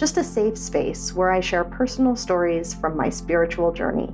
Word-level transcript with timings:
just 0.00 0.16
a 0.16 0.24
safe 0.24 0.56
space 0.56 1.12
where 1.12 1.30
I 1.30 1.40
share 1.40 1.62
personal 1.62 2.16
stories 2.16 2.72
from 2.72 2.96
my 2.96 3.10
spiritual 3.10 3.70
journey. 3.70 4.08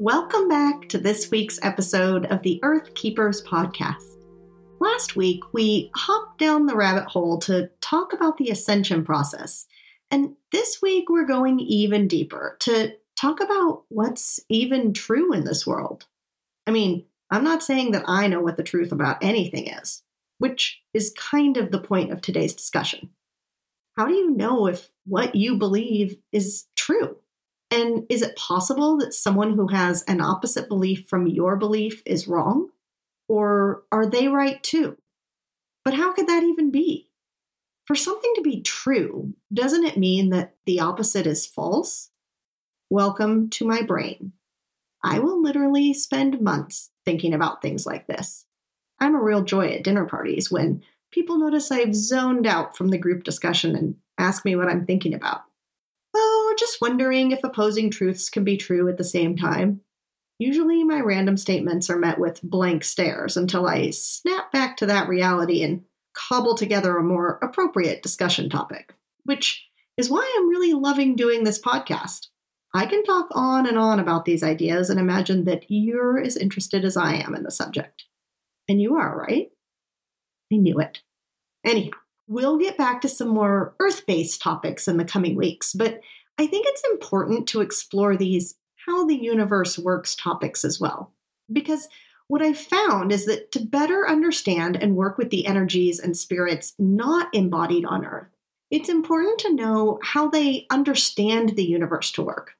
Welcome 0.00 0.48
back 0.48 0.88
to 0.88 0.98
this 0.98 1.30
week's 1.30 1.60
episode 1.62 2.26
of 2.26 2.42
the 2.42 2.58
Earth 2.64 2.92
Keepers 2.96 3.40
podcast. 3.44 4.16
Last 4.80 5.14
week, 5.14 5.44
we 5.52 5.92
hopped 5.94 6.40
down 6.40 6.66
the 6.66 6.74
rabbit 6.74 7.04
hole 7.04 7.38
to 7.42 7.70
talk 7.80 8.12
about 8.12 8.36
the 8.36 8.50
ascension 8.50 9.04
process. 9.04 9.68
And 10.10 10.34
this 10.50 10.82
week, 10.82 11.08
we're 11.08 11.24
going 11.24 11.60
even 11.60 12.08
deeper 12.08 12.56
to 12.62 12.94
talk 13.20 13.40
about 13.40 13.84
what's 13.88 14.40
even 14.48 14.92
true 14.92 15.32
in 15.32 15.44
this 15.44 15.66
world. 15.66 16.06
I 16.66 16.70
mean, 16.70 17.06
I'm 17.30 17.44
not 17.44 17.62
saying 17.62 17.92
that 17.92 18.04
I 18.06 18.26
know 18.26 18.40
what 18.40 18.56
the 18.56 18.62
truth 18.62 18.92
about 18.92 19.22
anything 19.22 19.68
is, 19.68 20.02
which 20.38 20.80
is 20.92 21.14
kind 21.18 21.56
of 21.56 21.70
the 21.70 21.80
point 21.80 22.12
of 22.12 22.20
today's 22.20 22.54
discussion. 22.54 23.10
How 23.96 24.06
do 24.06 24.14
you 24.14 24.30
know 24.30 24.66
if 24.66 24.88
what 25.06 25.34
you 25.34 25.56
believe 25.56 26.16
is 26.32 26.66
true? 26.76 27.16
And 27.70 28.04
is 28.08 28.22
it 28.22 28.36
possible 28.36 28.98
that 28.98 29.14
someone 29.14 29.54
who 29.54 29.68
has 29.68 30.02
an 30.02 30.20
opposite 30.20 30.68
belief 30.68 31.08
from 31.08 31.26
your 31.26 31.56
belief 31.56 32.02
is 32.06 32.28
wrong? 32.28 32.68
Or 33.28 33.82
are 33.90 34.06
they 34.06 34.28
right 34.28 34.62
too? 34.62 34.96
But 35.84 35.94
how 35.94 36.12
could 36.12 36.26
that 36.26 36.42
even 36.42 36.70
be? 36.70 37.08
For 37.86 37.94
something 37.94 38.32
to 38.36 38.42
be 38.42 38.62
true, 38.62 39.34
doesn't 39.52 39.84
it 39.84 39.98
mean 39.98 40.30
that 40.30 40.54
the 40.66 40.80
opposite 40.80 41.26
is 41.26 41.46
false? 41.46 42.10
Welcome 42.90 43.48
to 43.50 43.66
my 43.66 43.80
brain. 43.80 44.32
I 45.02 45.18
will 45.18 45.42
literally 45.42 45.94
spend 45.94 46.42
months 46.42 46.90
thinking 47.06 47.32
about 47.32 47.62
things 47.62 47.86
like 47.86 48.06
this. 48.06 48.44
I'm 49.00 49.14
a 49.14 49.22
real 49.22 49.42
joy 49.42 49.68
at 49.68 49.82
dinner 49.82 50.04
parties 50.04 50.50
when 50.50 50.82
people 51.10 51.38
notice 51.38 51.70
I've 51.70 51.94
zoned 51.94 52.46
out 52.46 52.76
from 52.76 52.88
the 52.88 52.98
group 52.98 53.24
discussion 53.24 53.74
and 53.74 53.96
ask 54.18 54.44
me 54.44 54.54
what 54.54 54.68
I'm 54.68 54.84
thinking 54.84 55.14
about. 55.14 55.44
Oh, 56.14 56.54
just 56.58 56.82
wondering 56.82 57.30
if 57.30 57.42
opposing 57.42 57.90
truths 57.90 58.28
can 58.28 58.44
be 58.44 58.58
true 58.58 58.86
at 58.88 58.98
the 58.98 59.04
same 59.04 59.34
time. 59.34 59.80
Usually, 60.38 60.84
my 60.84 61.00
random 61.00 61.38
statements 61.38 61.88
are 61.88 61.98
met 61.98 62.18
with 62.18 62.42
blank 62.42 62.84
stares 62.84 63.38
until 63.38 63.66
I 63.66 63.90
snap 63.90 64.52
back 64.52 64.76
to 64.76 64.86
that 64.86 65.08
reality 65.08 65.62
and 65.62 65.84
cobble 66.12 66.54
together 66.54 66.98
a 66.98 67.02
more 67.02 67.38
appropriate 67.42 68.02
discussion 68.02 68.50
topic, 68.50 68.94
which 69.24 69.66
is 69.96 70.10
why 70.10 70.30
I'm 70.36 70.50
really 70.50 70.74
loving 70.74 71.16
doing 71.16 71.44
this 71.44 71.60
podcast. 71.60 72.26
I 72.76 72.86
can 72.86 73.04
talk 73.04 73.28
on 73.30 73.68
and 73.68 73.78
on 73.78 74.00
about 74.00 74.24
these 74.24 74.42
ideas 74.42 74.90
and 74.90 74.98
imagine 74.98 75.44
that 75.44 75.64
you're 75.68 76.18
as 76.18 76.36
interested 76.36 76.84
as 76.84 76.96
I 76.96 77.14
am 77.14 77.32
in 77.36 77.44
the 77.44 77.52
subject. 77.52 78.04
And 78.68 78.82
you 78.82 78.96
are, 78.96 79.16
right? 79.16 79.48
I 80.52 80.56
knew 80.56 80.80
it. 80.80 81.00
Anyhow, 81.64 81.96
we'll 82.26 82.58
get 82.58 82.76
back 82.76 83.00
to 83.02 83.08
some 83.08 83.28
more 83.28 83.76
earth 83.78 84.04
based 84.06 84.42
topics 84.42 84.88
in 84.88 84.96
the 84.96 85.04
coming 85.04 85.36
weeks, 85.36 85.72
but 85.72 86.00
I 86.36 86.48
think 86.48 86.66
it's 86.68 86.82
important 86.90 87.46
to 87.48 87.60
explore 87.60 88.16
these 88.16 88.56
how 88.86 89.06
the 89.06 89.14
universe 89.14 89.78
works 89.78 90.16
topics 90.16 90.64
as 90.64 90.80
well. 90.80 91.12
Because 91.50 91.88
what 92.26 92.42
I've 92.42 92.58
found 92.58 93.12
is 93.12 93.26
that 93.26 93.52
to 93.52 93.64
better 93.64 94.08
understand 94.08 94.76
and 94.76 94.96
work 94.96 95.16
with 95.16 95.30
the 95.30 95.46
energies 95.46 96.00
and 96.00 96.16
spirits 96.16 96.74
not 96.78 97.28
embodied 97.32 97.84
on 97.84 98.04
Earth, 98.04 98.28
it's 98.70 98.88
important 98.88 99.38
to 99.40 99.54
know 99.54 100.00
how 100.02 100.28
they 100.28 100.66
understand 100.70 101.50
the 101.50 101.64
universe 101.64 102.10
to 102.12 102.22
work 102.22 102.56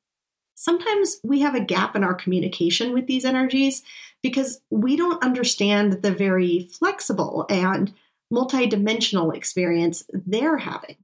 sometimes 0.55 1.19
we 1.23 1.41
have 1.41 1.55
a 1.55 1.65
gap 1.65 1.97
in 1.97 2.05
our 2.05 2.15
communication 2.15 2.93
with 2.93 3.07
these 3.07 3.25
energies 3.25 3.83
because 4.23 4.61
we 4.71 4.97
don't 4.97 5.23
understand 5.23 6.03
the 6.03 6.13
very 6.13 6.69
flexible 6.79 7.47
and 7.49 7.93
multidimensional 8.33 9.35
experience 9.35 10.05
they're 10.13 10.59
having. 10.59 10.97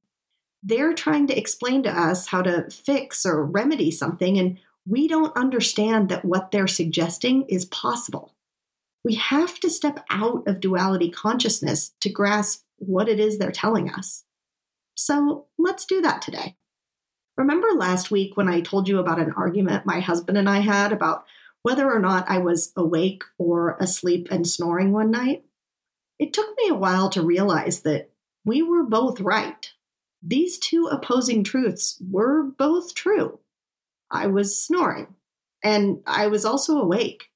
They're 0.62 0.94
trying 0.94 1.26
to 1.28 1.38
explain 1.38 1.82
to 1.84 1.90
us 1.90 2.26
how 2.26 2.42
to 2.42 2.70
fix 2.70 3.24
or 3.24 3.44
remedy 3.44 3.90
something, 3.90 4.38
and 4.38 4.58
we 4.86 5.08
don't 5.08 5.36
understand 5.36 6.08
that 6.08 6.24
what 6.24 6.50
they're 6.50 6.66
suggesting 6.66 7.44
is 7.48 7.64
possible. 7.66 8.34
We 9.04 9.14
have 9.14 9.58
to 9.60 9.70
step 9.70 10.04
out 10.10 10.46
of 10.46 10.60
duality 10.60 11.10
consciousness 11.10 11.92
to 12.00 12.10
grasp 12.10 12.64
what 12.76 13.08
it 13.08 13.18
is 13.18 13.38
they're 13.38 13.50
telling 13.50 13.90
us. 13.90 14.24
So 14.94 15.46
let's 15.58 15.86
do 15.86 16.02
that 16.02 16.20
today. 16.20 16.56
Remember 17.36 17.68
last 17.74 18.10
week 18.10 18.36
when 18.36 18.48
I 18.48 18.60
told 18.60 18.88
you 18.88 18.98
about 18.98 19.20
an 19.20 19.32
argument 19.32 19.86
my 19.86 20.00
husband 20.00 20.36
and 20.36 20.48
I 20.48 20.60
had 20.60 20.92
about 20.92 21.24
whether 21.62 21.90
or 21.90 21.98
not 21.98 22.28
I 22.28 22.38
was 22.38 22.72
awake 22.76 23.22
or 23.38 23.76
asleep 23.80 24.28
and 24.30 24.46
snoring 24.46 24.92
one 24.92 25.10
night? 25.10 25.44
It 26.18 26.32
took 26.32 26.48
me 26.58 26.68
a 26.68 26.74
while 26.74 27.08
to 27.10 27.22
realize 27.22 27.80
that 27.82 28.10
we 28.44 28.62
were 28.62 28.84
both 28.84 29.20
right. 29.20 29.70
These 30.22 30.58
two 30.58 30.86
opposing 30.86 31.44
truths 31.44 32.00
were 32.10 32.42
both 32.42 32.94
true. 32.94 33.40
I 34.10 34.26
was 34.26 34.62
snoring, 34.62 35.14
and 35.64 36.00
I 36.06 36.26
was 36.26 36.44
also 36.44 36.78
awake. 36.78 37.30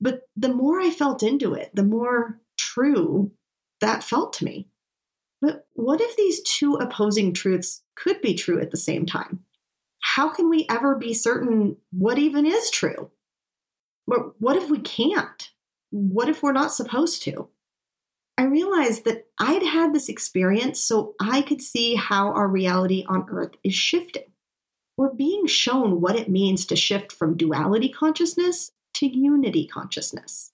But 0.00 0.22
the 0.36 0.52
more 0.52 0.80
I 0.80 0.90
felt 0.90 1.22
into 1.22 1.54
it, 1.54 1.70
the 1.74 1.82
more 1.82 2.40
true 2.58 3.30
that 3.80 4.04
felt 4.04 4.32
to 4.34 4.44
me. 4.44 4.68
But 5.40 5.66
what 5.74 6.00
if 6.00 6.16
these 6.16 6.42
two 6.42 6.74
opposing 6.74 7.34
truths 7.34 7.82
could 7.94 8.20
be 8.20 8.34
true 8.34 8.60
at 8.60 8.70
the 8.70 8.76
same 8.76 9.06
time? 9.06 9.44
how 10.14 10.28
can 10.28 10.48
we 10.48 10.64
ever 10.70 10.94
be 10.94 11.12
certain 11.12 11.76
what 11.90 12.18
even 12.18 12.46
is 12.46 12.70
true? 12.70 13.10
But 14.06 14.40
what 14.40 14.56
if 14.56 14.70
we 14.70 14.78
can't? 14.78 15.50
What 15.90 16.28
if 16.28 16.42
we're 16.42 16.52
not 16.52 16.72
supposed 16.72 17.22
to? 17.24 17.48
I 18.38 18.44
realized 18.44 19.04
that 19.04 19.26
I'd 19.38 19.64
had 19.64 19.92
this 19.92 20.08
experience 20.08 20.80
so 20.80 21.14
I 21.20 21.42
could 21.42 21.60
see 21.60 21.96
how 21.96 22.28
our 22.28 22.46
reality 22.46 23.04
on 23.08 23.26
Earth 23.28 23.56
is 23.64 23.74
shifting. 23.74 24.24
We're 24.96 25.12
being 25.12 25.46
shown 25.46 26.00
what 26.00 26.16
it 26.16 26.30
means 26.30 26.64
to 26.66 26.76
shift 26.76 27.12
from 27.12 27.36
duality 27.36 27.88
consciousness 27.88 28.70
to 28.94 29.06
unity 29.06 29.66
consciousness. 29.66 30.52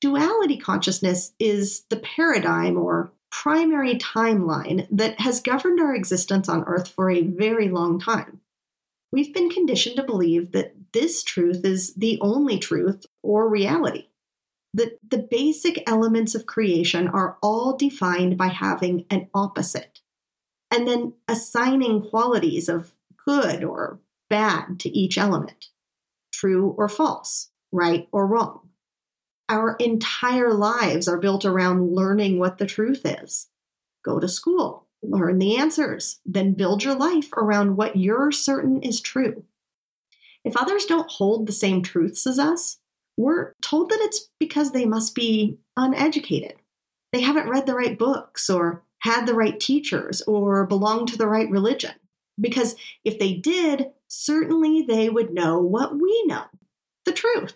Duality 0.00 0.58
consciousness 0.58 1.32
is 1.40 1.84
the 1.88 1.96
paradigm 1.96 2.76
or 2.76 3.10
primary 3.30 3.96
timeline 3.96 4.86
that 4.90 5.20
has 5.20 5.40
governed 5.40 5.80
our 5.80 5.94
existence 5.94 6.48
on 6.48 6.64
Earth 6.64 6.88
for 6.88 7.10
a 7.10 7.22
very 7.22 7.68
long 7.68 7.98
time 7.98 8.40
we've 9.16 9.32
been 9.32 9.48
conditioned 9.48 9.96
to 9.96 10.02
believe 10.02 10.52
that 10.52 10.74
this 10.92 11.22
truth 11.22 11.64
is 11.64 11.94
the 11.94 12.18
only 12.20 12.58
truth 12.58 13.06
or 13.22 13.48
reality. 13.48 14.08
That 14.74 14.98
the 15.08 15.26
basic 15.30 15.82
elements 15.88 16.34
of 16.34 16.44
creation 16.44 17.08
are 17.08 17.38
all 17.42 17.76
defined 17.76 18.36
by 18.36 18.48
having 18.48 19.06
an 19.10 19.28
opposite, 19.32 20.00
and 20.70 20.86
then 20.86 21.14
assigning 21.26 22.02
qualities 22.02 22.68
of 22.68 22.92
good 23.24 23.64
or 23.64 24.00
bad 24.28 24.78
to 24.80 24.90
each 24.90 25.16
element, 25.16 25.68
true 26.30 26.74
or 26.76 26.88
false, 26.88 27.48
right 27.72 28.08
or 28.12 28.26
wrong. 28.26 28.65
Our 29.48 29.76
entire 29.76 30.52
lives 30.52 31.06
are 31.06 31.18
built 31.18 31.44
around 31.44 31.94
learning 31.94 32.38
what 32.38 32.58
the 32.58 32.66
truth 32.66 33.02
is. 33.04 33.48
Go 34.04 34.18
to 34.18 34.28
school, 34.28 34.86
learn 35.02 35.38
the 35.38 35.56
answers, 35.56 36.20
then 36.26 36.54
build 36.54 36.82
your 36.82 36.94
life 36.94 37.32
around 37.32 37.76
what 37.76 37.96
you're 37.96 38.32
certain 38.32 38.82
is 38.82 39.00
true. 39.00 39.44
If 40.44 40.56
others 40.56 40.84
don't 40.84 41.10
hold 41.10 41.46
the 41.46 41.52
same 41.52 41.82
truths 41.82 42.26
as 42.26 42.38
us, 42.38 42.78
we're 43.16 43.54
told 43.62 43.90
that 43.90 44.00
it's 44.00 44.28
because 44.38 44.72
they 44.72 44.84
must 44.84 45.14
be 45.14 45.58
uneducated. 45.76 46.54
They 47.12 47.20
haven't 47.22 47.48
read 47.48 47.66
the 47.66 47.74
right 47.74 47.98
books 47.98 48.50
or 48.50 48.82
had 49.00 49.26
the 49.26 49.34
right 49.34 49.58
teachers 49.58 50.22
or 50.22 50.66
belong 50.66 51.06
to 51.06 51.16
the 51.16 51.28
right 51.28 51.50
religion. 51.50 51.94
Because 52.40 52.76
if 53.04 53.18
they 53.18 53.32
did, 53.34 53.90
certainly 54.08 54.82
they 54.82 55.08
would 55.08 55.32
know 55.32 55.58
what 55.58 55.98
we 56.00 56.24
know 56.26 56.44
the 57.04 57.12
truth. 57.12 57.54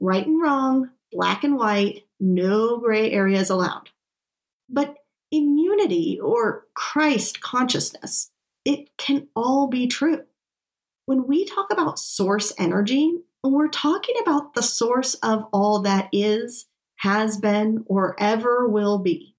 Right 0.00 0.26
and 0.26 0.42
wrong, 0.42 0.90
black 1.12 1.44
and 1.44 1.56
white, 1.56 2.04
no 2.18 2.78
gray 2.78 3.12
areas 3.12 3.50
allowed. 3.50 3.90
But 4.68 4.96
in 5.30 5.58
unity 5.58 6.18
or 6.20 6.66
Christ 6.74 7.40
consciousness. 7.40 8.30
It 8.64 8.96
can 8.96 9.28
all 9.34 9.68
be 9.68 9.86
true. 9.86 10.24
when 11.06 11.26
we 11.26 11.44
talk 11.44 11.72
about 11.72 11.98
source 11.98 12.52
energy, 12.56 13.12
we're 13.42 13.68
talking 13.68 14.14
about 14.22 14.54
the 14.54 14.62
source 14.62 15.14
of 15.14 15.44
all 15.52 15.80
that 15.80 16.08
is, 16.12 16.66
has 16.98 17.36
been, 17.36 17.82
or 17.86 18.14
ever 18.20 18.68
will 18.68 18.98
be. 18.98 19.34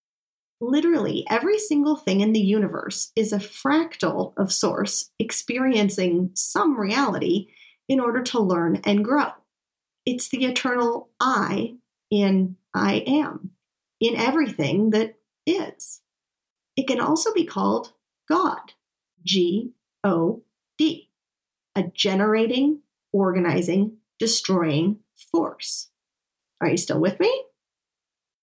Literally, 0.59 1.25
every 1.29 1.57
single 1.57 1.95
thing 1.95 2.19
in 2.19 2.33
the 2.33 2.41
universe 2.41 3.11
is 3.15 3.31
a 3.31 3.37
fractal 3.37 4.33
of 4.35 4.51
source 4.51 5.11
experiencing 5.17 6.31
some 6.33 6.77
reality 6.77 7.47
in 7.87 8.01
order 8.01 8.21
to 8.21 8.39
learn 8.39 8.81
and 8.83 9.05
grow. 9.05 9.31
It's 10.05 10.29
the 10.29 10.45
eternal 10.45 11.09
I 11.19 11.75
in 12.09 12.57
I 12.73 13.03
am, 13.07 13.51
in 13.99 14.15
everything 14.15 14.89
that 14.91 15.15
is. 15.45 16.01
It 16.75 16.87
can 16.87 16.99
also 16.99 17.33
be 17.33 17.45
called 17.45 17.93
God, 18.27 18.73
G 19.23 19.73
O 20.03 20.43
D, 20.77 21.09
a 21.75 21.83
generating, 21.83 22.81
organizing, 23.13 23.97
destroying 24.19 24.99
force. 25.31 25.89
Are 26.59 26.69
you 26.69 26.77
still 26.77 26.99
with 26.99 27.19
me? 27.19 27.45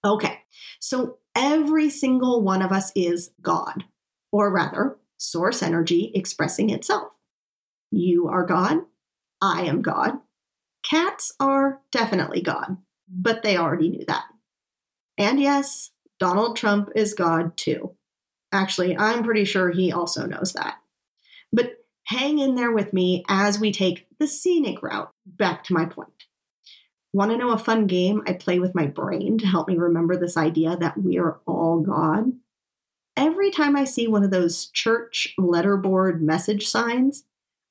Okay, 0.04 0.40
so 0.78 1.18
every 1.34 1.90
single 1.90 2.42
one 2.42 2.62
of 2.62 2.70
us 2.70 2.92
is 2.94 3.30
God, 3.40 3.84
or 4.30 4.52
rather, 4.52 4.98
source 5.16 5.62
energy 5.62 6.12
expressing 6.14 6.70
itself. 6.70 7.12
You 7.90 8.28
are 8.28 8.44
God. 8.44 8.82
I 9.40 9.62
am 9.62 9.82
God. 9.82 10.18
Cats 10.82 11.32
are 11.40 11.80
definitely 11.90 12.40
God, 12.40 12.76
but 13.08 13.42
they 13.42 13.56
already 13.56 13.88
knew 13.88 14.04
that. 14.06 14.24
And 15.16 15.40
yes, 15.40 15.90
Donald 16.18 16.56
Trump 16.56 16.90
is 16.94 17.14
God 17.14 17.56
too. 17.56 17.94
Actually, 18.52 18.96
I'm 18.96 19.24
pretty 19.24 19.44
sure 19.44 19.70
he 19.70 19.92
also 19.92 20.26
knows 20.26 20.52
that. 20.54 20.76
But 21.52 21.72
hang 22.06 22.38
in 22.38 22.54
there 22.54 22.72
with 22.72 22.92
me 22.92 23.24
as 23.28 23.60
we 23.60 23.72
take 23.72 24.06
the 24.18 24.26
scenic 24.26 24.82
route 24.82 25.10
back 25.26 25.64
to 25.64 25.74
my 25.74 25.84
point. 25.84 26.08
Want 27.12 27.30
to 27.30 27.36
know 27.36 27.50
a 27.50 27.58
fun 27.58 27.86
game 27.86 28.22
I 28.26 28.34
play 28.34 28.58
with 28.58 28.74
my 28.74 28.86
brain 28.86 29.38
to 29.38 29.46
help 29.46 29.68
me 29.68 29.76
remember 29.76 30.16
this 30.16 30.36
idea 30.36 30.76
that 30.76 30.98
we 30.98 31.18
are 31.18 31.40
all 31.46 31.80
God? 31.80 32.32
Every 33.16 33.50
time 33.50 33.76
I 33.76 33.84
see 33.84 34.06
one 34.06 34.22
of 34.22 34.30
those 34.30 34.66
church 34.66 35.34
letterboard 35.38 36.20
message 36.20 36.68
signs, 36.68 37.24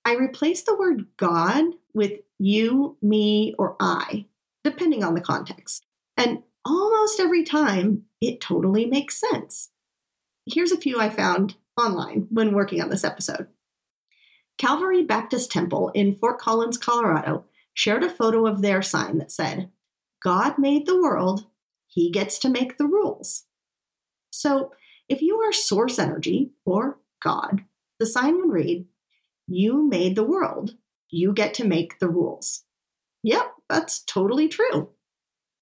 I 0.04 0.16
replace 0.16 0.64
the 0.64 0.76
word 0.76 1.06
God 1.18 1.64
with 1.94 2.20
you, 2.40 2.98
me, 3.02 3.56
or 3.58 3.76
I, 3.80 4.26
depending 4.64 5.04
on 5.04 5.14
the 5.14 5.22
context. 5.22 5.86
And 6.16 6.44
almost 6.66 7.20
every 7.20 7.44
time, 7.44 8.04
it 8.22 8.42
totally 8.42 8.86
makes 8.86 9.20
sense. 9.20 9.70
Here's 10.46 10.72
a 10.72 10.78
few 10.78 11.00
I 11.00 11.10
found 11.10 11.56
online 11.78 12.28
when 12.30 12.54
working 12.54 12.82
on 12.82 12.90
this 12.90 13.04
episode. 13.04 13.48
Calvary 14.58 15.04
Baptist 15.04 15.52
Temple 15.52 15.92
in 15.94 16.16
Fort 16.16 16.40
Collins, 16.40 16.78
Colorado, 16.78 17.46
shared 17.74 18.04
a 18.04 18.10
photo 18.10 18.48
of 18.48 18.62
their 18.62 18.82
sign 18.82 19.20
that 19.20 19.32
said, 19.32 19.70
God 20.22 20.58
made 20.58 20.88
the 20.88 21.00
world, 21.00 21.46
he 21.88 22.10
gets 22.10 22.40
to 22.40 22.50
make 22.50 22.78
the 22.78 22.88
rules. 22.88 23.44
So, 24.32 24.72
if 25.08 25.22
you 25.22 25.38
are 25.38 25.54
source 25.54 26.00
energy 26.00 26.52
or 26.66 27.00
God, 27.22 27.64
the 28.00 28.06
sign 28.06 28.38
would 28.38 28.52
read, 28.52 28.86
You 29.48 29.88
made 29.88 30.16
the 30.16 30.24
world, 30.24 30.76
you 31.10 31.34
get 31.34 31.54
to 31.56 31.66
make 31.66 32.00
the 32.00 32.10
rules. 32.10 32.64
Yep, 33.24 33.52
that's 33.70 34.04
totally 34.04 34.48
true. 34.48 34.90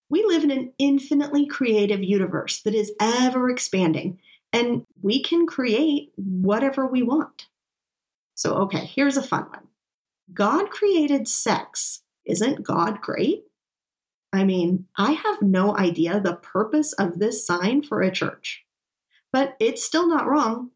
We 0.10 0.24
live 0.24 0.44
in 0.44 0.52
an 0.52 0.74
infinitely 0.78 1.48
creative 1.48 2.04
universe 2.04 2.62
that 2.62 2.76
is 2.76 2.94
ever 3.00 3.50
expanding, 3.50 4.20
and 4.54 4.86
we 5.02 5.22
can 5.24 5.48
create 5.48 6.12
whatever 6.16 6.86
we 6.86 7.02
want. 7.02 7.48
So, 8.36 8.54
okay, 8.64 8.86
here's 8.86 9.18
a 9.18 9.24
fun 9.24 9.46
one 9.50 9.68
God 10.34 10.70
created 10.70 11.28
sex. 11.28 12.02
Isn't 12.26 12.64
God 12.64 13.02
great? 13.02 13.44
I 14.34 14.44
mean, 14.44 14.88
I 14.98 15.14
have 15.14 15.42
no 15.42 15.78
idea 15.78 16.20
the 16.20 16.36
purpose 16.36 16.94
of 16.94 17.20
this 17.20 17.46
sign 17.46 17.82
for 17.82 18.02
a 18.02 18.12
church, 18.12 18.66
but 19.32 19.56
it's 19.60 19.84
still 19.84 20.08
not 20.08 20.28
wrong. 20.28 20.72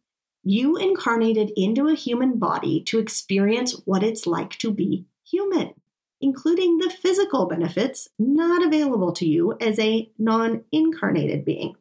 You 0.52 0.78
incarnated 0.78 1.52
into 1.56 1.90
a 1.90 1.94
human 1.94 2.40
body 2.40 2.82
to 2.86 2.98
experience 2.98 3.84
what 3.86 4.02
it's 4.02 4.26
like 4.26 4.58
to 4.58 4.72
be 4.72 5.06
human, 5.24 5.76
including 6.22 6.80
the 6.80 6.90
physical 6.90 7.46
benefits 7.46 8.10
not 8.18 8.66
available 8.66 9.12
to 9.12 9.28
you 9.28 9.56
as 9.62 9.78
a 9.78 10.10
non 10.18 10.64
incarnated 10.72 11.46
being, 11.46 11.76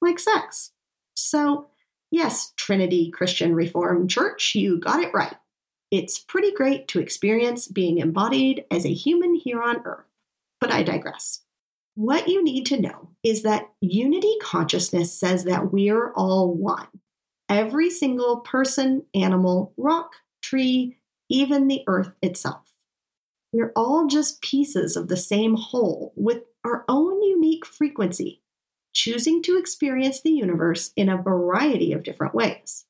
like 0.00 0.18
sex. 0.18 0.70
So, 1.12 1.66
yes, 2.10 2.54
Trinity 2.56 3.10
Christian 3.10 3.54
Reformed 3.54 4.08
Church, 4.08 4.54
you 4.54 4.80
got 4.80 5.00
it 5.00 5.12
right. 5.12 5.36
It's 5.90 6.18
pretty 6.18 6.50
great 6.50 6.88
to 6.88 7.00
experience 7.00 7.68
being 7.68 7.98
embodied 7.98 8.64
as 8.70 8.86
a 8.86 8.94
human 8.94 9.34
here 9.34 9.62
on 9.62 9.82
Earth. 9.84 10.06
But 10.62 10.70
I 10.70 10.82
digress. 10.82 11.42
What 11.94 12.26
you 12.26 12.42
need 12.42 12.64
to 12.68 12.80
know 12.80 13.10
is 13.22 13.42
that 13.42 13.68
unity 13.82 14.34
consciousness 14.40 15.12
says 15.12 15.44
that 15.44 15.74
we're 15.74 16.10
all 16.14 16.54
one. 16.54 16.86
Every 17.48 17.90
single 17.90 18.40
person, 18.40 19.04
animal, 19.14 19.72
rock, 19.76 20.16
tree, 20.42 20.98
even 21.28 21.68
the 21.68 21.82
earth 21.86 22.14
itself. 22.22 22.62
We're 23.52 23.72
all 23.76 24.06
just 24.06 24.40
pieces 24.40 24.96
of 24.96 25.08
the 25.08 25.16
same 25.16 25.54
whole 25.56 26.12
with 26.16 26.42
our 26.64 26.84
own 26.88 27.22
unique 27.22 27.64
frequency, 27.64 28.42
choosing 28.92 29.42
to 29.42 29.56
experience 29.56 30.20
the 30.20 30.32
universe 30.32 30.92
in 30.96 31.08
a 31.08 31.20
variety 31.20 31.92
of 31.92 32.02
different 32.02 32.34
ways. 32.34 32.86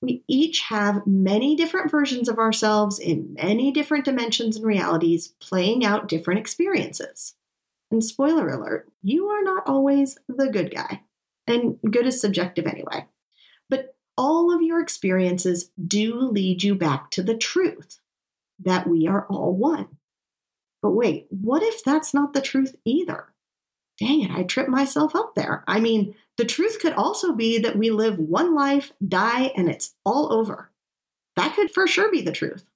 We 0.00 0.24
each 0.26 0.62
have 0.62 1.06
many 1.06 1.54
different 1.54 1.90
versions 1.90 2.28
of 2.28 2.38
ourselves 2.38 2.98
in 2.98 3.34
many 3.34 3.70
different 3.70 4.04
dimensions 4.04 4.56
and 4.56 4.66
realities, 4.66 5.34
playing 5.40 5.84
out 5.84 6.08
different 6.08 6.40
experiences. 6.40 7.34
And 7.92 8.02
spoiler 8.02 8.48
alert, 8.48 8.90
you 9.02 9.28
are 9.28 9.42
not 9.42 9.68
always 9.68 10.18
the 10.26 10.48
good 10.48 10.74
guy. 10.74 11.02
And 11.46 11.78
good 11.88 12.06
is 12.06 12.20
subjective 12.20 12.66
anyway. 12.66 13.06
All 14.16 14.54
of 14.54 14.62
your 14.62 14.80
experiences 14.80 15.70
do 15.84 16.14
lead 16.20 16.62
you 16.62 16.74
back 16.74 17.10
to 17.12 17.22
the 17.22 17.36
truth 17.36 17.98
that 18.58 18.86
we 18.86 19.06
are 19.06 19.26
all 19.28 19.54
one. 19.54 19.88
But 20.82 20.90
wait, 20.90 21.26
what 21.30 21.62
if 21.62 21.82
that's 21.82 22.12
not 22.12 22.32
the 22.32 22.40
truth 22.40 22.76
either? 22.84 23.28
Dang 23.98 24.22
it, 24.22 24.30
I 24.30 24.42
tripped 24.42 24.68
myself 24.68 25.14
up 25.14 25.34
there. 25.34 25.64
I 25.66 25.80
mean, 25.80 26.14
the 26.36 26.44
truth 26.44 26.78
could 26.80 26.92
also 26.92 27.32
be 27.32 27.58
that 27.58 27.76
we 27.76 27.90
live 27.90 28.18
one 28.18 28.54
life, 28.54 28.92
die, 29.06 29.52
and 29.56 29.68
it's 29.68 29.94
all 30.04 30.32
over. 30.32 30.70
That 31.36 31.54
could 31.54 31.70
for 31.70 31.86
sure 31.86 32.10
be 32.10 32.20
the 32.20 32.32
truth. 32.32 32.68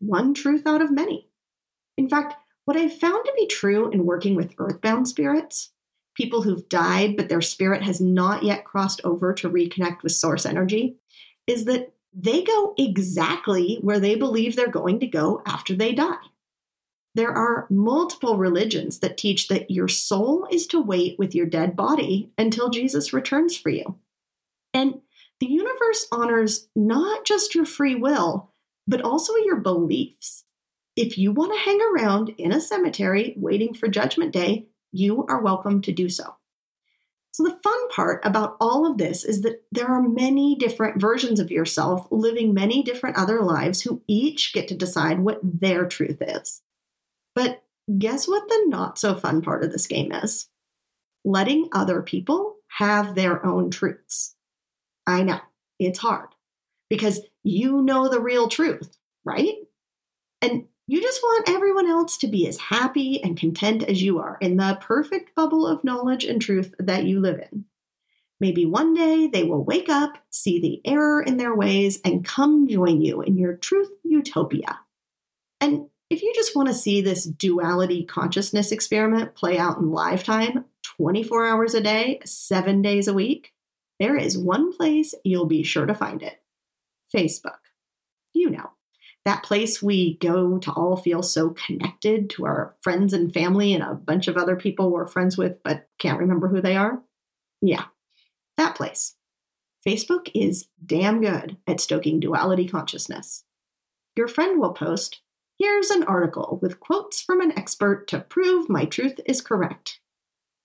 One 0.00 0.34
truth 0.34 0.66
out 0.66 0.82
of 0.82 0.90
many. 0.90 1.28
In 1.96 2.08
fact, 2.08 2.34
what 2.64 2.76
I've 2.76 2.98
found 2.98 3.24
to 3.24 3.32
be 3.36 3.46
true 3.46 3.90
in 3.90 4.04
working 4.04 4.34
with 4.34 4.54
earthbound 4.58 5.08
spirits, 5.08 5.70
people 6.16 6.42
who've 6.42 6.68
died 6.68 7.16
but 7.16 7.28
their 7.28 7.40
spirit 7.40 7.82
has 7.82 8.00
not 8.00 8.42
yet 8.42 8.64
crossed 8.64 9.00
over 9.04 9.32
to 9.34 9.50
reconnect 9.50 10.02
with 10.02 10.12
source 10.12 10.46
energy, 10.46 10.96
is 11.46 11.64
that 11.66 11.92
they 12.12 12.42
go 12.42 12.74
exactly 12.78 13.78
where 13.82 14.00
they 14.00 14.14
believe 14.14 14.56
they're 14.56 14.68
going 14.68 14.98
to 15.00 15.06
go 15.06 15.42
after 15.46 15.74
they 15.74 15.92
die. 15.92 16.16
There 17.14 17.32
are 17.32 17.66
multiple 17.70 18.36
religions 18.36 18.98
that 18.98 19.16
teach 19.16 19.48
that 19.48 19.70
your 19.70 19.88
soul 19.88 20.46
is 20.50 20.66
to 20.68 20.80
wait 20.80 21.18
with 21.18 21.34
your 21.34 21.46
dead 21.46 21.74
body 21.76 22.30
until 22.36 22.68
Jesus 22.68 23.12
returns 23.12 23.56
for 23.56 23.70
you. 23.70 23.96
And 24.74 25.00
the 25.40 25.46
universe 25.46 26.06
honors 26.12 26.68
not 26.74 27.24
just 27.24 27.54
your 27.54 27.64
free 27.64 27.94
will, 27.94 28.50
but 28.86 29.02
also 29.02 29.34
your 29.36 29.56
beliefs. 29.56 30.44
If 30.94 31.18
you 31.18 31.32
want 31.32 31.52
to 31.52 31.58
hang 31.58 31.80
around 31.82 32.34
in 32.38 32.52
a 32.52 32.60
cemetery 32.60 33.34
waiting 33.36 33.74
for 33.74 33.88
Judgment 33.88 34.32
Day, 34.32 34.66
you 34.98 35.24
are 35.28 35.42
welcome 35.42 35.82
to 35.82 35.92
do 35.92 36.08
so. 36.08 36.36
So, 37.32 37.42
the 37.42 37.58
fun 37.62 37.88
part 37.90 38.24
about 38.24 38.56
all 38.60 38.90
of 38.90 38.96
this 38.96 39.22
is 39.22 39.42
that 39.42 39.62
there 39.70 39.88
are 39.88 40.00
many 40.00 40.54
different 40.54 41.00
versions 41.00 41.38
of 41.38 41.50
yourself 41.50 42.06
living 42.10 42.54
many 42.54 42.82
different 42.82 43.18
other 43.18 43.42
lives 43.42 43.82
who 43.82 44.02
each 44.08 44.54
get 44.54 44.68
to 44.68 44.74
decide 44.74 45.20
what 45.20 45.40
their 45.42 45.84
truth 45.86 46.22
is. 46.22 46.62
But 47.34 47.62
guess 47.98 48.26
what 48.26 48.48
the 48.48 48.64
not 48.68 48.98
so 48.98 49.14
fun 49.14 49.42
part 49.42 49.62
of 49.62 49.70
this 49.70 49.86
game 49.86 50.12
is? 50.12 50.48
Letting 51.26 51.68
other 51.72 52.00
people 52.00 52.56
have 52.68 53.14
their 53.14 53.44
own 53.44 53.70
truths. 53.70 54.34
I 55.06 55.22
know, 55.22 55.40
it's 55.78 55.98
hard 55.98 56.30
because 56.88 57.20
you 57.42 57.82
know 57.82 58.08
the 58.08 58.20
real 58.20 58.48
truth, 58.48 58.96
right? 59.26 59.56
And 60.40 60.68
you 60.86 61.02
just 61.02 61.22
want 61.22 61.48
everyone 61.48 61.88
else 61.88 62.16
to 62.18 62.28
be 62.28 62.46
as 62.46 62.58
happy 62.58 63.22
and 63.22 63.38
content 63.38 63.82
as 63.82 64.02
you 64.02 64.18
are 64.18 64.38
in 64.40 64.56
the 64.56 64.78
perfect 64.80 65.34
bubble 65.34 65.66
of 65.66 65.82
knowledge 65.82 66.24
and 66.24 66.40
truth 66.40 66.74
that 66.78 67.04
you 67.04 67.20
live 67.20 67.40
in. 67.50 67.64
Maybe 68.38 68.66
one 68.66 68.94
day 68.94 69.26
they 69.26 69.44
will 69.44 69.64
wake 69.64 69.88
up, 69.88 70.18
see 70.30 70.60
the 70.60 70.80
error 70.84 71.22
in 71.22 71.38
their 71.38 71.54
ways, 71.54 72.00
and 72.04 72.24
come 72.24 72.68
join 72.68 73.00
you 73.00 73.22
in 73.22 73.36
your 73.36 73.56
truth 73.56 73.90
utopia. 74.04 74.80
And 75.60 75.88
if 76.08 76.22
you 76.22 76.32
just 76.34 76.54
want 76.54 76.68
to 76.68 76.74
see 76.74 77.00
this 77.00 77.24
duality 77.24 78.04
consciousness 78.04 78.70
experiment 78.70 79.34
play 79.34 79.58
out 79.58 79.78
in 79.78 79.90
live 79.90 80.22
time, 80.22 80.66
24 80.98 81.46
hours 81.46 81.74
a 81.74 81.80
day, 81.80 82.20
seven 82.24 82.80
days 82.80 83.08
a 83.08 83.14
week, 83.14 83.52
there 83.98 84.16
is 84.16 84.38
one 84.38 84.72
place 84.72 85.14
you'll 85.24 85.46
be 85.46 85.62
sure 85.62 85.86
to 85.86 85.94
find 85.94 86.22
it 86.22 86.40
Facebook. 87.14 87.58
You 88.34 88.50
know, 88.50 88.70
that 89.26 89.42
place 89.42 89.82
we 89.82 90.16
go 90.18 90.56
to 90.56 90.70
all 90.70 90.96
feel 90.96 91.20
so 91.20 91.50
connected 91.50 92.30
to 92.30 92.46
our 92.46 92.76
friends 92.80 93.12
and 93.12 93.34
family 93.34 93.74
and 93.74 93.82
a 93.82 93.92
bunch 93.92 94.28
of 94.28 94.36
other 94.36 94.54
people 94.54 94.90
we're 94.90 95.08
friends 95.08 95.36
with 95.36 95.60
but 95.64 95.88
can't 95.98 96.20
remember 96.20 96.46
who 96.46 96.62
they 96.62 96.76
are? 96.76 97.02
Yeah, 97.60 97.86
that 98.56 98.76
place. 98.76 99.16
Facebook 99.86 100.30
is 100.32 100.68
damn 100.84 101.20
good 101.20 101.56
at 101.66 101.80
stoking 101.80 102.20
duality 102.20 102.68
consciousness. 102.68 103.42
Your 104.16 104.28
friend 104.28 104.60
will 104.60 104.72
post, 104.72 105.20
Here's 105.58 105.90
an 105.90 106.04
article 106.04 106.58
with 106.62 106.80
quotes 106.80 107.20
from 107.20 107.40
an 107.40 107.58
expert 107.58 108.06
to 108.08 108.20
prove 108.20 108.68
my 108.68 108.84
truth 108.84 109.18
is 109.26 109.40
correct. 109.40 110.00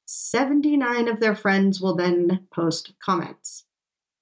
79 0.05 1.07
of 1.07 1.19
their 1.19 1.35
friends 1.35 1.81
will 1.81 1.95
then 1.95 2.45
post 2.53 2.93
comments. 3.03 3.63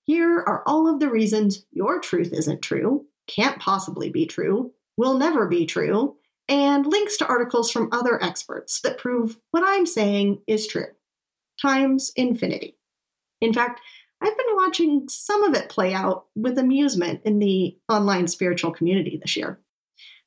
Here 0.04 0.38
are 0.38 0.64
all 0.66 0.88
of 0.88 1.00
the 1.00 1.10
reasons 1.10 1.66
your 1.72 2.00
truth 2.00 2.32
isn't 2.32 2.62
true, 2.62 3.08
can't 3.30 3.62
possibly 3.62 4.10
be 4.10 4.26
true, 4.26 4.74
will 4.98 5.18
never 5.18 5.48
be 5.48 5.66
true, 5.66 6.18
and 6.50 6.86
links 6.86 7.16
to 7.18 7.28
articles 7.28 7.72
from 7.72 7.90
other 7.92 8.22
experts 8.22 8.82
that 8.82 8.98
prove 8.98 9.38
what 9.52 9.64
I'm 9.66 9.86
saying 9.86 10.42
is 10.48 10.68
true. 10.68 10.88
Times 11.62 12.12
infinity. 12.16 12.76
In 13.40 13.54
fact, 13.54 13.82
I've 14.22 14.38
been 14.38 14.56
watching 14.56 15.08
some 15.08 15.44
of 15.44 15.54
it 15.54 15.70
play 15.70 15.94
out 15.94 16.26
with 16.36 16.58
amusement 16.58 17.22
in 17.24 17.40
the 17.40 17.78
online 17.88 18.28
spiritual 18.28 18.72
community 18.72 19.18
this 19.22 19.38
year. 19.38 19.60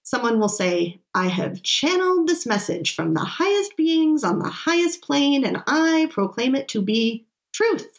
Someone 0.04 0.40
will 0.40 0.48
say, 0.48 1.00
I 1.14 1.28
have 1.28 1.62
channeled 1.62 2.26
this 2.26 2.46
message 2.46 2.94
from 2.94 3.14
the 3.14 3.20
highest 3.20 3.76
beings 3.76 4.24
on 4.24 4.38
the 4.38 4.48
highest 4.48 5.02
plane, 5.02 5.44
and 5.44 5.62
I 5.66 6.08
proclaim 6.10 6.54
it 6.54 6.68
to 6.68 6.82
be 6.82 7.26
truth. 7.52 7.98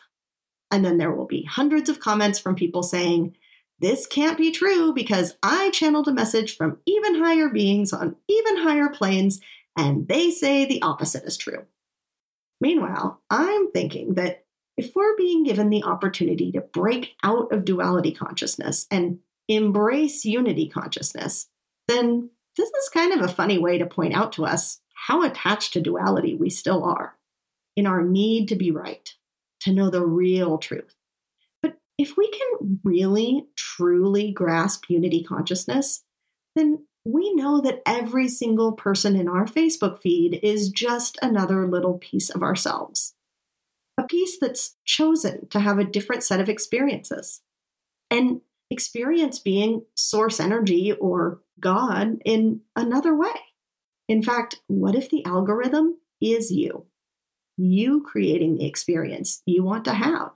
And 0.72 0.84
then 0.84 0.98
there 0.98 1.14
will 1.14 1.28
be 1.28 1.44
hundreds 1.44 1.90
of 1.90 2.00
comments 2.00 2.40
from 2.40 2.56
people 2.56 2.84
saying, 2.84 3.36
This 3.84 4.08
can't 4.08 4.38
be 4.38 4.50
true 4.50 4.94
because 4.94 5.36
I 5.44 5.70
channeled 5.72 6.08
a 6.08 6.14
message 6.14 6.56
from 6.56 6.78
even 6.86 7.16
higher 7.16 7.50
beings 7.50 7.92
on 7.92 8.16
even 8.30 8.60
higher 8.60 8.88
planes, 8.88 9.42
and 9.78 10.08
they 10.08 10.32
say 10.32 10.64
the 10.64 10.82
opposite 10.82 11.26
is 11.26 11.36
true. 11.36 11.66
Meanwhile, 12.62 13.22
I'm 13.30 13.74
thinking 13.74 14.14
that 14.14 14.46
if 14.78 14.96
we're 14.96 15.18
being 15.18 15.44
given 15.44 15.70
the 15.70 15.84
opportunity 15.84 16.50
to 16.54 16.62
break 16.62 17.16
out 17.24 17.52
of 17.52 17.66
duality 17.66 18.14
consciousness 18.14 18.88
and 18.90 19.20
embrace 19.50 20.24
unity 20.24 20.70
consciousness, 20.70 21.50
then 21.90 22.30
this 22.56 22.70
is 22.70 22.88
kind 22.88 23.12
of 23.12 23.20
a 23.20 23.34
funny 23.34 23.58
way 23.58 23.80
to 23.80 23.86
point 23.86 24.14
out 24.14 24.32
to 24.32 24.46
us 24.46 24.80
how 24.94 25.24
attached 25.24 25.74
to 25.74 25.82
duality 25.82 26.36
we 26.36 26.50
still 26.50 26.86
are 26.86 27.18
in 27.76 27.86
our 27.86 28.02
need 28.02 28.48
to 28.48 28.56
be 28.56 28.72
right, 28.72 29.14
to 29.60 29.74
know 29.74 29.90
the 29.90 30.06
real 30.06 30.58
truth. 30.58 30.93
If 31.98 32.18
we 32.18 32.30
can 32.30 32.80
really, 32.84 33.48
truly 33.56 34.32
grasp 34.32 34.86
unity 34.90 35.24
consciousness, 35.24 36.04
then 36.56 36.86
we 37.06 37.34
know 37.34 37.62
that 37.62 37.82
every 37.86 38.28
single 38.28 38.72
person 38.72 39.16
in 39.16 39.28
our 39.28 39.46
Facebook 39.46 40.02
feed 40.02 40.40
is 40.42 40.70
just 40.70 41.18
another 41.22 41.68
little 41.68 41.98
piece 41.98 42.30
of 42.30 42.42
ourselves 42.42 43.14
a 43.98 44.04
piece 44.04 44.38
that's 44.40 44.76
chosen 44.86 45.48
to 45.50 45.60
have 45.60 45.80
a 45.80 45.84
different 45.84 46.24
set 46.24 46.40
of 46.40 46.50
experiences. 46.50 47.42
And 48.10 48.42
experience 48.70 49.40
being 49.40 49.84
source 49.96 50.40
energy 50.40 50.92
or 50.94 51.42
God 51.60 52.18
in 52.26 52.62
another 52.76 53.16
way. 53.16 53.36
In 54.08 54.24
fact, 54.24 54.62
what 54.68 54.96
if 54.96 55.10
the 55.10 55.26
algorithm 55.26 55.98
is 56.22 56.52
you? 56.52 56.86
You 57.58 58.02
creating 58.02 58.58
the 58.58 58.66
experience 58.66 59.42
you 59.46 59.64
want 59.64 59.86
to 59.86 59.94
have. 59.94 60.32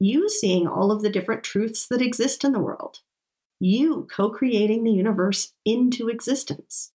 You 0.00 0.30
seeing 0.30 0.66
all 0.66 0.90
of 0.90 1.02
the 1.02 1.10
different 1.10 1.44
truths 1.44 1.86
that 1.88 2.00
exist 2.00 2.42
in 2.42 2.52
the 2.52 2.58
world. 2.58 3.00
You 3.60 4.08
co 4.10 4.30
creating 4.30 4.82
the 4.82 4.92
universe 4.92 5.52
into 5.66 6.08
existence. 6.08 6.92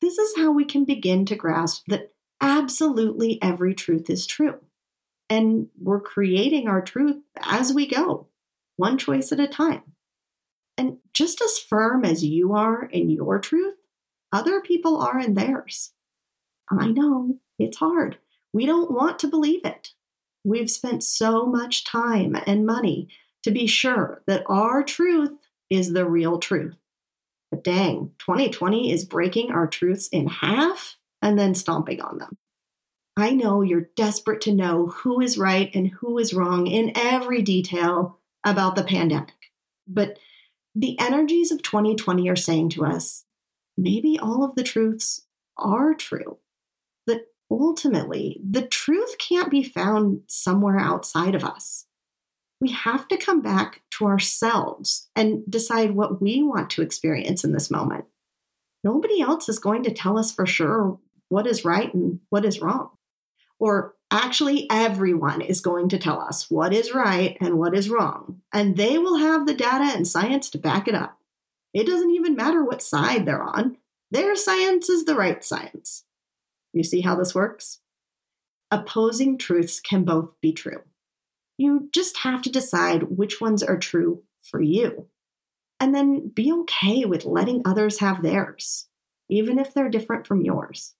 This 0.00 0.18
is 0.18 0.36
how 0.36 0.50
we 0.50 0.64
can 0.64 0.86
begin 0.86 1.26
to 1.26 1.36
grasp 1.36 1.84
that 1.88 2.12
absolutely 2.40 3.38
every 3.42 3.74
truth 3.74 4.08
is 4.08 4.26
true. 4.26 4.60
And 5.28 5.68
we're 5.78 6.00
creating 6.00 6.68
our 6.68 6.80
truth 6.80 7.22
as 7.40 7.72
we 7.72 7.86
go, 7.86 8.28
one 8.76 8.96
choice 8.96 9.30
at 9.30 9.38
a 9.38 9.46
time. 9.46 9.82
And 10.78 10.98
just 11.12 11.42
as 11.42 11.58
firm 11.58 12.04
as 12.04 12.24
you 12.24 12.54
are 12.54 12.86
in 12.86 13.10
your 13.10 13.38
truth, 13.38 13.76
other 14.32 14.62
people 14.62 14.96
are 14.96 15.20
in 15.20 15.34
theirs. 15.34 15.92
I 16.70 16.88
know 16.88 17.38
it's 17.58 17.76
hard. 17.76 18.16
We 18.52 18.64
don't 18.64 18.90
want 18.90 19.18
to 19.20 19.28
believe 19.28 19.64
it. 19.64 19.92
We've 20.44 20.70
spent 20.70 21.04
so 21.04 21.46
much 21.46 21.84
time 21.84 22.36
and 22.46 22.66
money 22.66 23.08
to 23.44 23.50
be 23.50 23.66
sure 23.66 24.22
that 24.26 24.44
our 24.46 24.82
truth 24.82 25.32
is 25.70 25.92
the 25.92 26.08
real 26.08 26.38
truth. 26.38 26.76
But 27.50 27.64
dang, 27.64 28.12
2020 28.18 28.92
is 28.92 29.04
breaking 29.04 29.52
our 29.52 29.66
truths 29.66 30.08
in 30.08 30.26
half 30.26 30.96
and 31.20 31.38
then 31.38 31.54
stomping 31.54 32.00
on 32.00 32.18
them. 32.18 32.36
I 33.16 33.30
know 33.30 33.60
you're 33.60 33.88
desperate 33.94 34.40
to 34.42 34.54
know 34.54 34.86
who 34.86 35.20
is 35.20 35.36
right 35.36 35.70
and 35.74 35.88
who 35.88 36.18
is 36.18 36.32
wrong 36.32 36.66
in 36.66 36.92
every 36.96 37.42
detail 37.42 38.18
about 38.44 38.74
the 38.74 38.84
pandemic. 38.84 39.34
But 39.86 40.18
the 40.74 40.98
energies 40.98 41.52
of 41.52 41.62
2020 41.62 42.28
are 42.30 42.36
saying 42.36 42.70
to 42.70 42.86
us 42.86 43.24
maybe 43.76 44.18
all 44.18 44.44
of 44.44 44.54
the 44.54 44.62
truths 44.62 45.22
are 45.58 45.94
true. 45.94 46.38
Ultimately, 47.52 48.40
the 48.42 48.62
truth 48.62 49.18
can't 49.18 49.50
be 49.50 49.62
found 49.62 50.22
somewhere 50.26 50.78
outside 50.78 51.34
of 51.34 51.44
us. 51.44 51.86
We 52.60 52.70
have 52.70 53.08
to 53.08 53.16
come 53.16 53.42
back 53.42 53.82
to 53.98 54.06
ourselves 54.06 55.08
and 55.14 55.42
decide 55.50 55.92
what 55.92 56.22
we 56.22 56.42
want 56.42 56.70
to 56.70 56.82
experience 56.82 57.44
in 57.44 57.52
this 57.52 57.70
moment. 57.70 58.06
Nobody 58.84 59.20
else 59.20 59.48
is 59.48 59.58
going 59.58 59.82
to 59.84 59.92
tell 59.92 60.18
us 60.18 60.32
for 60.32 60.46
sure 60.46 60.98
what 61.28 61.46
is 61.46 61.64
right 61.64 61.92
and 61.92 62.20
what 62.30 62.44
is 62.44 62.60
wrong 62.60 62.90
or 63.62 63.94
actually 64.10 64.66
everyone 64.72 65.40
is 65.40 65.60
going 65.60 65.88
to 65.88 65.96
tell 65.96 66.20
us 66.20 66.50
what 66.50 66.72
is 66.72 66.92
right 66.92 67.36
and 67.40 67.60
what 67.60 67.76
is 67.76 67.88
wrong, 67.88 68.40
and 68.52 68.76
they 68.76 68.98
will 68.98 69.18
have 69.18 69.46
the 69.46 69.54
data 69.54 69.84
and 69.96 70.08
science 70.08 70.50
to 70.50 70.58
back 70.58 70.88
it 70.88 70.96
up. 70.96 71.16
It 71.72 71.86
doesn't 71.86 72.10
even 72.10 72.34
matter 72.34 72.64
what 72.64 72.82
side 72.82 73.24
they're 73.24 73.40
on, 73.40 73.76
their 74.10 74.34
science 74.34 74.90
is 74.90 75.04
the 75.04 75.14
right 75.14 75.44
science. 75.44 76.02
You 76.72 76.84
see 76.84 77.00
how 77.00 77.14
this 77.14 77.34
works? 77.34 77.80
Opposing 78.70 79.38
truths 79.38 79.80
can 79.80 80.04
both 80.04 80.32
be 80.40 80.52
true. 80.52 80.82
You 81.58 81.90
just 81.92 82.18
have 82.18 82.42
to 82.42 82.50
decide 82.50 83.16
which 83.16 83.40
ones 83.40 83.62
are 83.62 83.78
true 83.78 84.22
for 84.42 84.60
you. 84.60 85.08
And 85.78 85.94
then 85.94 86.28
be 86.28 86.52
okay 86.52 87.04
with 87.04 87.24
letting 87.24 87.62
others 87.64 87.98
have 87.98 88.22
theirs, 88.22 88.86
even 89.28 89.58
if 89.58 89.74
they're 89.74 89.90
different 89.90 90.26
from 90.26 90.42
yours. 90.42 90.94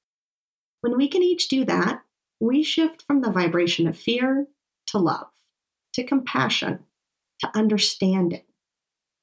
When 0.80 0.96
we 0.96 1.08
can 1.08 1.22
each 1.22 1.48
do 1.48 1.64
that, 1.64 2.02
we 2.40 2.62
shift 2.62 3.02
from 3.02 3.20
the 3.20 3.30
vibration 3.30 3.86
of 3.86 3.96
fear 3.96 4.48
to 4.88 4.98
love, 4.98 5.28
to 5.94 6.02
compassion, 6.02 6.80
to 7.38 7.50
understanding. 7.56 8.42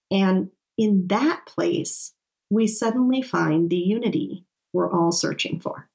And 0.09 0.51
in 0.77 1.07
that 1.07 1.45
place, 1.45 2.13
we 2.49 2.65
suddenly 2.65 3.21
find 3.21 3.69
the 3.69 3.75
unity 3.75 4.45
we're 4.71 4.91
all 4.91 5.11
searching 5.11 5.59
for. 5.59 5.88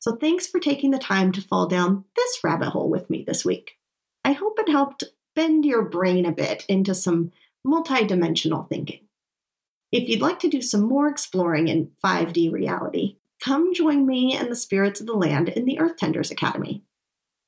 So, 0.00 0.16
thanks 0.16 0.46
for 0.46 0.60
taking 0.60 0.90
the 0.90 0.98
time 0.98 1.32
to 1.32 1.42
fall 1.42 1.66
down 1.66 2.04
this 2.16 2.38
rabbit 2.44 2.70
hole 2.70 2.88
with 2.88 3.10
me 3.10 3.24
this 3.26 3.44
week. 3.44 3.78
I 4.24 4.32
hope 4.32 4.58
it 4.58 4.68
helped 4.68 5.04
bend 5.34 5.64
your 5.64 5.82
brain 5.82 6.26
a 6.26 6.32
bit 6.32 6.64
into 6.68 6.94
some 6.94 7.32
multidimensional 7.66 8.68
thinking. 8.68 9.00
If 9.90 10.08
you'd 10.08 10.20
like 10.20 10.38
to 10.40 10.48
do 10.48 10.60
some 10.60 10.82
more 10.82 11.08
exploring 11.08 11.68
in 11.68 11.90
5D 12.04 12.52
reality, 12.52 13.16
Come 13.40 13.72
join 13.72 14.04
me 14.04 14.36
and 14.36 14.50
the 14.50 14.56
spirits 14.56 15.00
of 15.00 15.06
the 15.06 15.14
land 15.14 15.48
in 15.48 15.64
the 15.64 15.78
Earth 15.78 15.96
Tenders 15.96 16.30
Academy. 16.30 16.82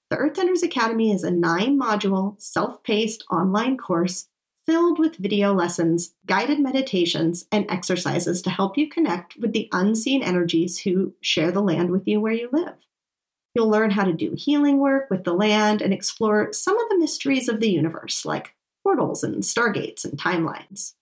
The 0.08 0.16
Earth 0.16 0.34
Tenders 0.34 0.62
Academy 0.62 1.12
is 1.12 1.24
a 1.24 1.30
nine 1.30 1.78
module, 1.78 2.40
self 2.40 2.82
paced 2.84 3.24
online 3.30 3.76
course 3.76 4.28
filled 4.70 5.00
with 5.00 5.16
video 5.16 5.52
lessons, 5.52 6.14
guided 6.26 6.60
meditations, 6.60 7.44
and 7.50 7.66
exercises 7.68 8.40
to 8.40 8.50
help 8.50 8.78
you 8.78 8.88
connect 8.88 9.36
with 9.36 9.52
the 9.52 9.68
unseen 9.72 10.22
energies 10.22 10.78
who 10.78 11.12
share 11.20 11.50
the 11.50 11.60
land 11.60 11.90
with 11.90 12.06
you 12.06 12.20
where 12.20 12.32
you 12.32 12.48
live. 12.52 12.76
You'll 13.52 13.68
learn 13.68 13.90
how 13.90 14.04
to 14.04 14.12
do 14.12 14.34
healing 14.36 14.78
work 14.78 15.10
with 15.10 15.24
the 15.24 15.32
land 15.32 15.82
and 15.82 15.92
explore 15.92 16.52
some 16.52 16.78
of 16.78 16.88
the 16.88 16.98
mysteries 16.98 17.48
of 17.48 17.58
the 17.58 17.68
universe, 17.68 18.24
like 18.24 18.54
portals 18.84 19.24
and 19.24 19.42
stargates 19.42 20.04
and 20.04 20.16
timelines. 20.16 20.92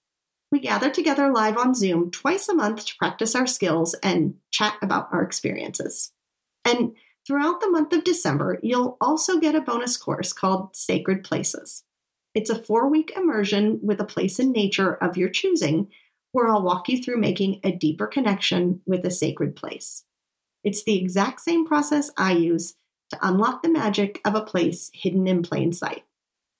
We 0.51 0.61
gather 0.61 0.89
together 0.89 1.31
live 1.31 1.59
on 1.59 1.75
Zoom 1.75 2.11
twice 2.11 2.49
a 2.49 2.55
month 2.55 2.87
to 2.87 2.97
practice 2.97 3.35
our 3.35 3.47
skills 3.47 3.93
and 4.03 4.37
chat 4.51 4.77
about 4.81 5.11
our 5.13 5.23
experiences. 5.23 6.11
And 6.65 6.93
throughout 7.27 7.61
the 7.61 7.69
month 7.69 7.93
of 7.93 8.05
December, 8.05 8.61
you'll 8.63 8.97
also 8.99 9.39
get 9.39 9.55
a 9.55 9.61
bonus 9.61 9.99
course 9.99 10.33
called 10.33 10.75
Sacred 10.75 11.23
Places. 11.23 11.85
It's 12.39 12.51
a 12.51 12.63
four 12.63 12.89
week 12.89 13.13
immersion 13.17 13.81
with 13.83 14.01
a 14.01 14.05
place 14.05 14.39
in 14.39 14.53
nature 14.53 14.95
of 14.95 15.17
your 15.17 15.29
choosing, 15.29 15.89
where 16.31 16.47
I'll 16.49 16.63
walk 16.63 16.89
you 16.89 17.03
through 17.03 17.19
making 17.19 17.59
a 17.65 17.73
deeper 17.73 18.07
connection 18.07 18.81
with 18.87 19.05
a 19.05 19.11
sacred 19.11 19.57
place. 19.57 20.05
It's 20.63 20.85
the 20.85 20.97
exact 20.97 21.41
same 21.41 21.67
process 21.67 22.13
I 22.17 22.35
use 22.35 22.77
to 23.11 23.19
unlock 23.21 23.63
the 23.63 23.69
magic 23.69 24.21
of 24.25 24.37
a 24.37 24.45
place 24.45 24.89
hidden 24.95 25.27
in 25.27 25.43
plain 25.43 25.73
sight. 25.73 26.05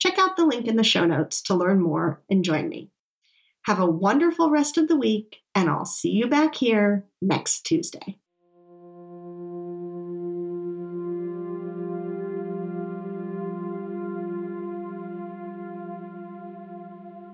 Check 0.01 0.19
out 0.19 0.37
the 0.37 0.47
link 0.47 0.67
in 0.67 0.75
the 0.75 0.83
show 0.83 1.07
notes 1.07 1.41
to 1.43 1.55
learn 1.55 1.81
more 1.81 2.25
and 2.29 2.43
join 2.43 2.69
me. 2.69 2.91
Have 3.67 3.79
a 3.79 3.87
wonderful 3.87 4.51
rest 4.51 4.79
of 4.79 4.89
the 4.89 4.97
week, 4.97 5.43
and 5.55 5.71
I'll 5.71 5.85
see 5.85 6.11
you 6.11 6.27
back 6.27 6.57
here 6.57 7.07
next 7.23 7.61
Tuesday. 7.61 8.19